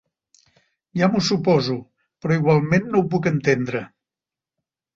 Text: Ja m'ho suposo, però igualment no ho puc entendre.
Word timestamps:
Ja 1.01 1.09
m'ho 1.15 1.21
suposo, 1.27 1.75
però 2.25 2.39
igualment 2.41 2.89
no 2.95 3.05
ho 3.05 3.07
puc 3.15 3.31
entendre. 3.35 3.87